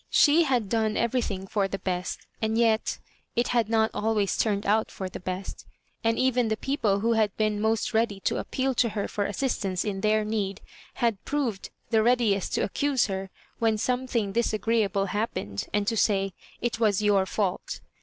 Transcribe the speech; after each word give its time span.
She 0.09 0.45
had 0.45 0.67
done 0.67 0.97
everything 0.97 1.45
for 1.45 1.67
the 1.67 1.77
best, 1.77 2.25
and 2.41 2.57
yet 2.57 2.97
it 3.35 3.49
had 3.49 3.69
not 3.69 3.91
always 3.93 4.35
turned 4.35 4.65
out 4.65 4.89
for 4.89 5.07
the 5.07 5.19
best; 5.19 5.67
and 6.03 6.17
even 6.17 6.47
the 6.47 6.57
people 6.57 7.01
who 7.01 7.13
had 7.13 7.37
been 7.37 7.61
most 7.61 7.93
ready 7.93 8.19
to 8.21 8.37
appeal 8.39 8.73
to 8.73 8.89
her 8.89 9.07
for 9.07 9.25
assist 9.27 9.63
ance 9.63 9.85
in 9.85 10.01
their 10.01 10.25
need, 10.25 10.59
had 10.95 11.23
proved 11.23 11.69
the 11.91 12.01
readiest 12.01 12.53
to 12.55 12.61
accuse 12.61 13.05
her 13.05 13.29
when 13.59 13.77
something 13.77 14.31
disagreeable 14.31 15.05
happen 15.05 15.53
ed, 15.53 15.67
and 15.71 15.85
to 15.85 15.95
say, 15.95 16.33
"It 16.61 16.79
was 16.79 17.03
your 17.03 17.27
fault." 17.27 17.79